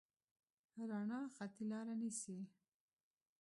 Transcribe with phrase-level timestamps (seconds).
[0.89, 2.37] رڼا خطي لاره نیسي.